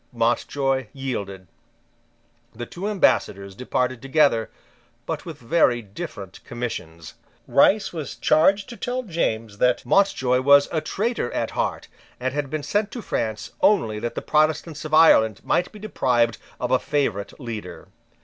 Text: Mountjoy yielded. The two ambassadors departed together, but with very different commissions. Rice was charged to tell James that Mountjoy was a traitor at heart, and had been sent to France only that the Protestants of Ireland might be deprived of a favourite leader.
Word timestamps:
Mountjoy 0.11 0.87
yielded. 0.93 1.45
The 2.55 2.65
two 2.65 2.87
ambassadors 2.89 3.53
departed 3.53 4.01
together, 4.01 4.49
but 5.05 5.27
with 5.27 5.37
very 5.37 5.83
different 5.83 6.43
commissions. 6.43 7.13
Rice 7.45 7.93
was 7.93 8.15
charged 8.15 8.67
to 8.69 8.77
tell 8.77 9.03
James 9.03 9.59
that 9.59 9.85
Mountjoy 9.85 10.41
was 10.41 10.67
a 10.71 10.81
traitor 10.81 11.31
at 11.33 11.51
heart, 11.51 11.87
and 12.19 12.33
had 12.33 12.49
been 12.49 12.63
sent 12.63 12.89
to 12.93 13.03
France 13.03 13.51
only 13.61 13.99
that 13.99 14.15
the 14.15 14.23
Protestants 14.23 14.83
of 14.85 14.93
Ireland 14.95 15.41
might 15.43 15.71
be 15.71 15.77
deprived 15.77 16.39
of 16.59 16.71
a 16.71 16.79
favourite 16.79 17.39
leader. 17.39 17.87